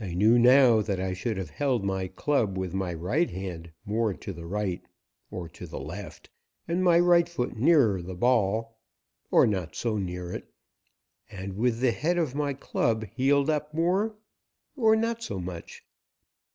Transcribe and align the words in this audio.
I 0.00 0.14
knew 0.14 0.38
now 0.38 0.80
that 0.80 0.98
I 0.98 1.12
should 1.12 1.36
have 1.36 1.50
held 1.50 1.84
my 1.84 2.08
club 2.08 2.56
with 2.56 2.72
my 2.72 2.94
right 2.94 3.28
hand 3.28 3.72
more 3.84 4.14
to 4.14 4.32
the 4.32 4.46
right 4.46 4.80
or 5.30 5.50
to 5.50 5.66
the 5.66 5.78
left 5.78 6.30
and 6.66 6.82
my 6.82 6.98
right 6.98 7.28
foot 7.28 7.58
nearer 7.58 8.00
the 8.00 8.14
ball 8.14 8.78
or 9.30 9.46
not 9.46 9.76
so 9.76 9.98
near 9.98 10.32
it 10.32 10.50
and 11.30 11.56
with 11.58 11.80
the 11.80 11.92
head 11.92 12.16
of 12.16 12.34
my 12.34 12.54
club 12.54 13.04
heeled 13.14 13.50
up 13.50 13.74
more 13.74 14.16
or 14.76 14.96
not 14.96 15.22
so 15.22 15.38
much. 15.38 15.84